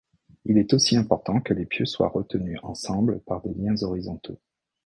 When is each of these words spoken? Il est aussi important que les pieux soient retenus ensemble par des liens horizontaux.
Il 0.45 0.57
est 0.57 0.73
aussi 0.73 0.97
important 0.97 1.41
que 1.41 1.53
les 1.53 1.67
pieux 1.67 1.85
soient 1.85 2.09
retenus 2.09 2.57
ensemble 2.63 3.19
par 3.27 3.39
des 3.43 3.53
liens 3.53 3.75
horizontaux. 3.83 4.39